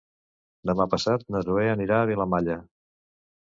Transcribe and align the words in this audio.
Demà 0.69 0.87
passat 0.93 1.25
na 1.35 1.41
Zoè 1.49 1.67
anirà 1.75 2.01
a 2.01 2.09
Vilamalla. 2.13 2.57